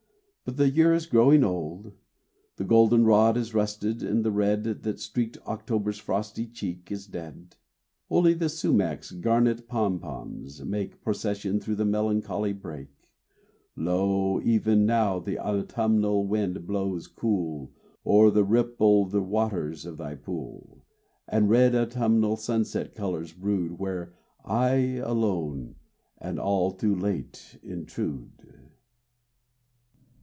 But 0.43 0.57
the 0.57 0.69
year 0.69 0.93
is 0.93 1.05
growing 1.05 1.45
old: 1.45 1.93
The 2.57 2.65
golden 2.65 3.05
rod 3.05 3.37
is 3.37 3.53
rusted, 3.53 4.03
and 4.03 4.25
the 4.25 4.31
red 4.33 4.63
That 4.65 4.99
streaked 4.99 5.37
October's 5.47 5.97
frosty 5.99 6.45
cheek 6.45 6.91
is 6.91 7.05
dead; 7.07 7.55
Only 8.09 8.33
the 8.33 8.49
sumach's 8.49 9.11
garnet 9.11 9.69
pompons 9.69 10.61
make 10.65 11.01
Procession 11.03 11.61
through 11.61 11.75
the 11.75 11.85
melancholy 11.85 12.51
brake. 12.51 13.13
Lo! 13.77 14.41
even 14.41 14.85
now 14.85 15.19
the 15.19 15.39
autumnal 15.39 16.27
wind 16.27 16.67
blows 16.67 17.07
cool 17.07 17.71
Over 18.03 18.31
the 18.31 18.43
rippled 18.43 19.13
waters 19.13 19.85
of 19.85 19.95
thy 19.97 20.15
pool, 20.15 20.83
And 21.29 21.49
red 21.49 21.75
autumnal 21.75 22.35
sunset 22.35 22.93
colors 22.93 23.31
brood 23.31 23.79
Where 23.79 24.13
I 24.43 24.95
alone 24.97 25.75
and 26.17 26.37
all 26.39 26.71
too 26.73 26.93
late 26.95 27.57
intrude. 27.63 28.33